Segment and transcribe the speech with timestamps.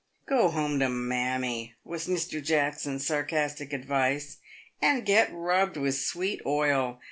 [0.17, 2.43] * Go home to mammy," was Mr.
[2.43, 4.37] Jackson's sarcastic advice,"
[4.81, 6.99] and get rubbed with sweet oil.